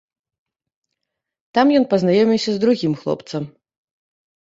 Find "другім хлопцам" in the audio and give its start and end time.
2.67-3.43